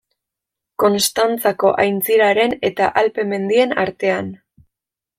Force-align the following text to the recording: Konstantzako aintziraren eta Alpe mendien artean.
Konstantzako 0.83 1.71
aintziraren 1.85 2.57
eta 2.73 2.91
Alpe 3.05 3.29
mendien 3.37 3.81
artean. 3.87 4.37